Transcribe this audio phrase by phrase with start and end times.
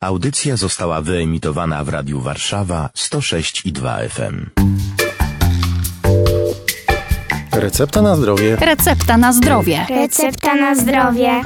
[0.00, 4.46] Audycja została wyemitowana w Radiu Warszawa 106 i 2 FM.
[7.52, 8.56] Recepta na zdrowie.
[8.56, 9.86] Recepta na zdrowie.
[9.90, 11.42] Recepta na zdrowie.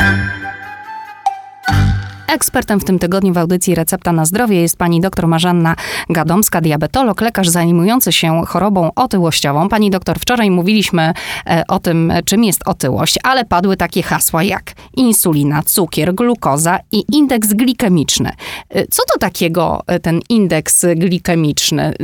[2.33, 5.77] Ekspertem w tym tygodniu w audycji Recepta na zdrowie jest pani dr Marzanna
[6.11, 9.69] Gadomska, diabetolog, lekarz zajmujący się chorobą otyłościową.
[9.69, 11.12] Pani doktor, wczoraj mówiliśmy
[11.47, 17.05] e, o tym, czym jest otyłość, ale padły takie hasła jak insulina, cukier, glukoza i
[17.12, 18.30] indeks glikemiczny.
[18.71, 21.95] E, Co to takiego e, ten indeks glikemiczny?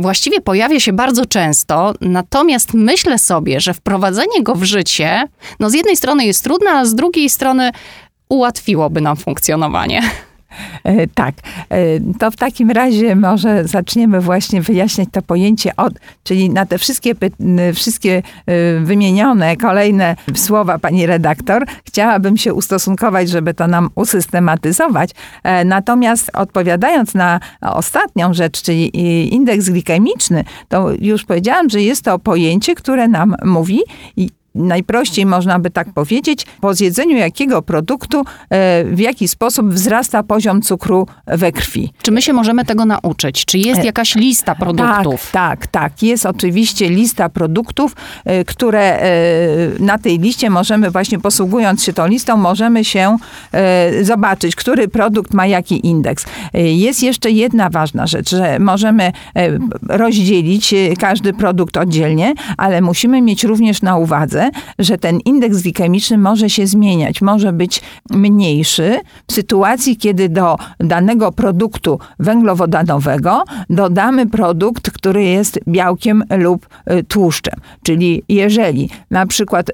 [0.00, 5.28] Właściwie pojawia się bardzo często, natomiast myślę sobie, że wprowadzenie go w życie,
[5.60, 7.70] no z jednej strony jest trudne, a z drugiej strony
[8.30, 10.02] ułatwiłoby nam funkcjonowanie.
[10.84, 11.34] E, Tak,
[11.70, 15.92] E, to w takim razie może zaczniemy właśnie wyjaśniać to pojęcie od,
[16.24, 17.14] czyli na te wszystkie,
[17.74, 25.10] wszystkie e, wymienione kolejne słowa pani redaktor, chciałabym się ustosunkować, żeby to nam usystematyzować.
[25.64, 28.98] Natomiast odpowiadając na ostatnią rzecz, czyli
[29.34, 33.80] indeks glikemiczny, to już powiedziałam, że jest to pojęcie, które nam mówi
[34.54, 38.20] Najprościej można by tak powiedzieć, po zjedzeniu jakiego produktu,
[38.50, 41.92] e, w jaki sposób wzrasta poziom cukru we krwi.
[42.02, 43.44] Czy my się możemy tego nauczyć?
[43.44, 45.30] Czy jest jakaś lista produktów?
[45.32, 46.02] Tak, tak, tak.
[46.02, 49.08] Jest oczywiście lista produktów, e, które e,
[49.78, 53.16] na tej liście możemy właśnie posługując się tą listą, możemy się
[53.52, 56.26] e, zobaczyć, który produkt ma jaki indeks.
[56.54, 59.12] E, Jest jeszcze jedna ważna rzecz, że możemy e,
[59.88, 64.39] rozdzielić e, każdy produkt oddzielnie, ale musimy mieć również na uwadze,
[64.78, 71.32] że ten indeks glikemiczny może się zmieniać, może być mniejszy w sytuacji, kiedy do danego
[71.32, 77.54] produktu węglowodanowego dodamy produkt, który jest białkiem lub y, tłuszczem.
[77.82, 79.72] Czyli jeżeli na przykład y,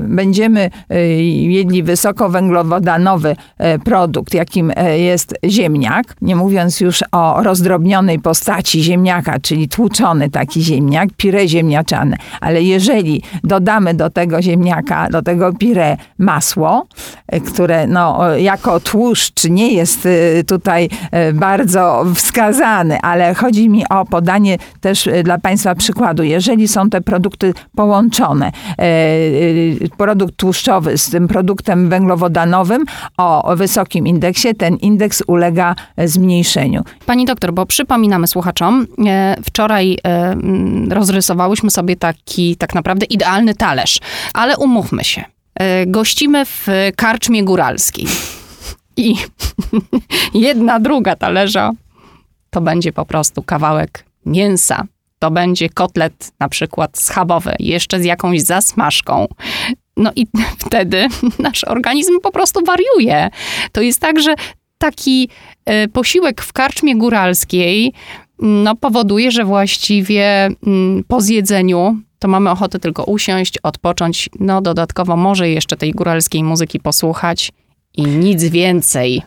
[0.00, 3.36] będziemy y, jedli wysokowęglowodanowy
[3.84, 11.08] produkt, jakim jest ziemniak, nie mówiąc już o rozdrobnionej postaci ziemniaka, czyli tłuczony taki ziemniak,
[11.16, 16.86] pire ziemniaczane, ale jeżeli dodamy do tego ziemniaka, do tego pire masło,
[17.34, 20.88] y, które no, jako tłuszcz nie jest y, tutaj
[21.30, 26.22] y, bardzo wskazany, ale chodzi mi o podanie też dla Państwa przykładu.
[26.22, 28.52] Jeżeli są te produkty połączone,
[29.96, 32.84] produkt tłuszczowy z tym produktem węglowodanowym
[33.16, 36.82] o wysokim indeksie, ten indeks ulega e, zmniejszeniu.
[37.06, 40.36] Pani doktor, bo przypominamy słuchaczom, e, wczoraj e,
[40.90, 43.97] rozrysowałyśmy sobie taki tak naprawdę idealny talerz,
[44.34, 45.24] ale umówmy się.
[45.54, 46.66] E, Gościmy w
[46.96, 48.06] karczmie góralskiej
[48.96, 49.14] i
[50.48, 51.70] jedna druga talerza
[52.50, 54.84] to będzie po prostu kawałek mięsa.
[55.18, 59.26] To będzie kotlet na przykład schabowy, jeszcze z jakąś zasmażką.
[59.96, 60.26] No i
[60.66, 63.30] wtedy nasz organizm po prostu wariuje.
[63.72, 64.34] To jest tak, że
[64.78, 65.28] taki
[65.64, 67.92] e, posiłek w karczmie góralskiej
[68.38, 75.16] no, powoduje, że właściwie mm, po zjedzeniu to mamy ochotę tylko usiąść, odpocząć, no dodatkowo
[75.16, 77.52] może jeszcze tej góralskiej muzyki posłuchać
[77.98, 79.22] i nic więcej.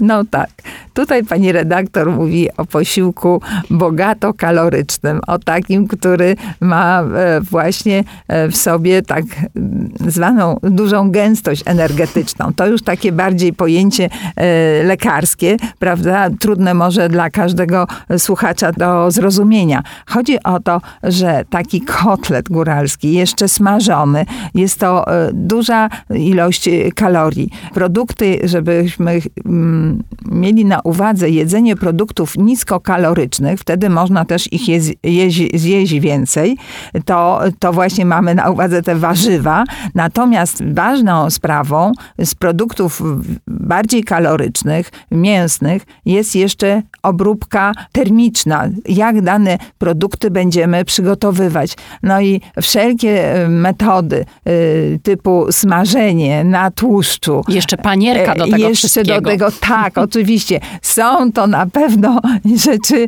[0.00, 0.50] No tak.
[0.94, 8.48] Tutaj pani redaktor mówi o posiłku bogato kalorycznym, o takim, który ma e, właśnie e,
[8.48, 9.24] w sobie tak
[9.56, 12.52] mm, zwaną dużą gęstość energetyczną.
[12.56, 16.30] To już takie bardziej pojęcie e, lekarskie, prawda?
[16.40, 17.86] Trudne może dla każdego
[18.18, 19.82] słuchacza do zrozumienia.
[20.06, 27.50] Chodzi o to, że taki kotlet góralski, jeszcze smażony, jest to duża ilość kalorii.
[27.74, 35.60] Produkty, żebyśmy mm, mieli na uwadze jedzenie produktów niskokalorycznych, wtedy można też ich jeź, jeź,
[35.60, 36.56] zjeść więcej,
[37.04, 39.64] to, to właśnie mamy na uwadze te warzywa.
[39.94, 41.92] Natomiast ważną sprawą
[42.24, 43.02] z produktów
[43.46, 48.68] bardziej kalorycznych, mięsnych, jest jeszcze obróbka termiczna.
[48.88, 51.76] Jak dane produkty będziemy przygotowywać.
[52.02, 58.68] No i wszelkie e, metody y, typu smażenie na tłuszczu, Jeszcze panierka do tego E,
[58.68, 59.20] jeszcze wszystkiego.
[59.20, 60.60] do tego, tak, oczywiście.
[60.82, 62.20] Są to na pewno
[62.66, 63.06] rzeczy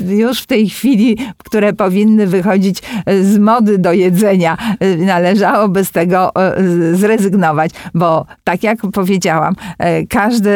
[0.00, 2.78] y, już w tej chwili, które powinny wychodzić
[3.22, 4.56] z mody do jedzenia.
[4.98, 6.32] Należałoby z tego
[6.92, 9.54] zrezygnować, bo tak jak powiedziałam,
[10.08, 10.50] każda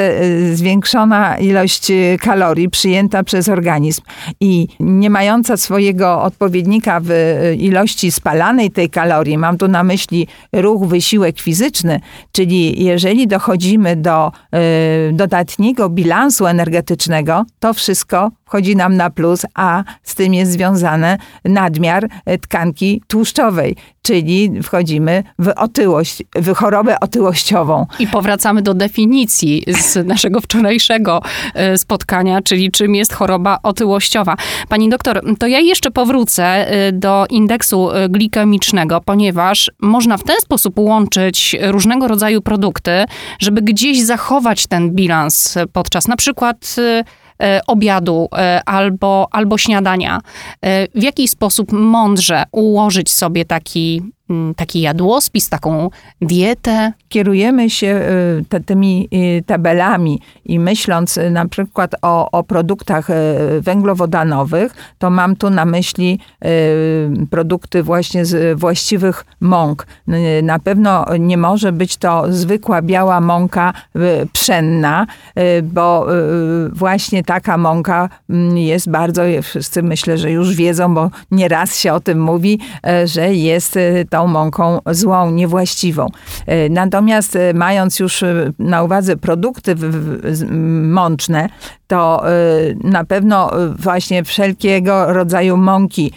[0.53, 4.03] zwiększona ilość kalorii przyjęta przez organizm
[4.41, 7.11] i nie mająca swojego odpowiednika w
[7.59, 12.01] ilości spalanej tej kalorii, mam tu na myśli ruch, wysiłek fizyczny,
[12.33, 14.33] czyli jeżeli dochodzimy do
[15.09, 21.19] y, dodatniego bilansu energetycznego, to wszystko wchodzi nam na plus, a z tym jest związany
[21.45, 27.87] nadmiar e, tkanki tłuszczowej, czyli wchodzimy w otyłość, w chorobę otyłościową.
[27.99, 31.23] I powracamy do definicji z naszego wczorajszego
[31.55, 34.37] e, spotkania, czyli czym jest choroba otyłościowa.
[34.69, 40.79] Pani doktor, to ja jeszcze powrócę e, do indeksu glikemicznego, ponieważ można w ten sposób
[40.79, 43.05] łączyć różnego rodzaju produkty,
[43.39, 46.77] żeby gdzieś zachować ten bilans podczas na przykład
[47.67, 50.21] obiadu e, albo, albo śniadania.
[50.63, 54.03] E, W jaki sposób mądrze ułożyć sobie taki,
[54.57, 55.91] taki jadłospis, taką
[56.21, 56.93] dietę?
[57.15, 63.09] kierujemy się y, te, tymi y, tabelami i myśląc y, na przykład o, o produktach
[63.61, 66.19] węglowodanowych, to mam tu na myśli
[67.31, 69.87] produkty właśnie z właściwych mąk.
[70.43, 73.73] Na pewno nie może być to zwykła biała mąka
[74.33, 75.07] pszenna,
[75.63, 76.07] bo
[76.73, 82.01] właśnie taka mąka mm, jest bardzo, wszyscy myślę, że już wiedzą, bo nieraz się o
[82.01, 82.59] tym mówi,
[83.05, 86.07] że jest y, mąką złą, niewłaściwą.
[86.07, 89.75] Y, Natomiast y, mając już y, na uwadze produkty
[90.83, 91.49] mączne,
[91.87, 92.25] to
[92.85, 96.13] na pewno właśnie wszelkiego rodzaju mąki,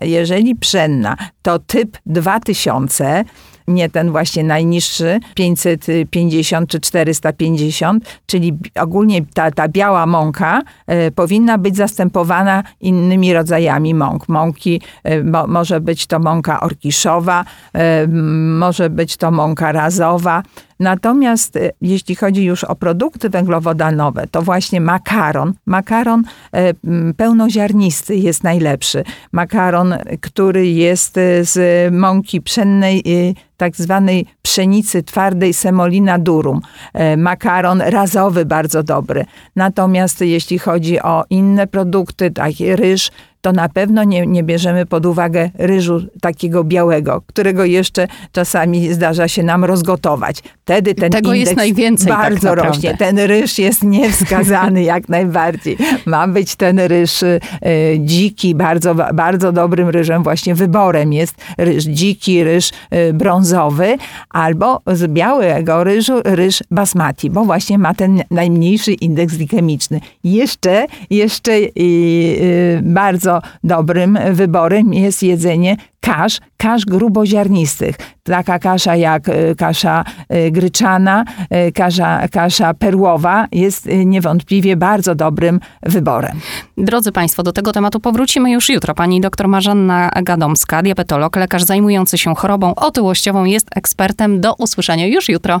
[0.00, 3.24] jeżeli pszenna, to typ 2000,
[3.70, 11.58] nie ten właśnie najniższy, 550 czy 450, czyli ogólnie ta, ta biała mąka e, powinna
[11.58, 14.28] być zastępowana innymi rodzajami mąk.
[14.28, 20.42] Mąki, e, mo, może być to mąka orkiszowa, m, może być to mąka razowa.
[20.80, 25.52] Natomiast e, jeśli chodzi już o produkty węglowodanowe, to właśnie makaron.
[25.66, 26.22] Makaron
[26.52, 26.74] e,
[27.16, 29.04] pełnoziarnisty jest najlepszy.
[29.32, 36.60] Makaron, który jest e, z mąki pszennej, e, tak zwanej pszenicy twardej semolina durum.
[36.94, 39.24] E, Makaron razowy bardzo dobry.
[39.56, 45.06] Natomiast jeśli chodzi o inne produkty, taki ryż, to na pewno nie, nie bierzemy pod
[45.06, 50.42] uwagę ryżu takiego białego, którego jeszcze czasami zdarza się nam rozgotować.
[50.64, 52.68] Wtedy ten Tego jest indeks najwięcej tak bardzo naprawdę.
[52.68, 52.96] rośnie.
[52.96, 55.76] Ten ryż jest niewskazany jak najbardziej.
[56.06, 57.40] Ma być ten ryż y,
[57.98, 63.96] dziki, bardzo, bardzo dobrym ryżem, właśnie wyborem jest ryż dziki, ryż y, brązowy,
[64.30, 70.00] albo z białego ryżu ryż basmati, bo właśnie ma ten najmniejszy indeks glikemiczny.
[70.24, 72.80] Jeszcze, jeszcze y, y,
[73.30, 77.96] bardzo dobrym wyborem jest jedzenie kasz, kasz gruboziarnistych.
[78.22, 80.04] Taka kasza jak y, kasza
[80.34, 81.24] y, gryczana,
[81.68, 86.40] y, kasza, kasza perłowa jest niewątpliwie bardzo dobrym wyborem.
[86.78, 88.94] Drodzy Państwo, do tego tematu powrócimy już jutro.
[88.94, 94.40] Pani dr Marzanna Gadomska, diabetolog, lekarz zajmujący się chorobą otyłościową, jest ekspertem.
[94.40, 95.60] Do usłyszenia już jutro.